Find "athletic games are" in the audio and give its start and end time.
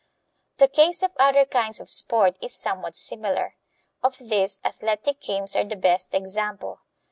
4.65-5.63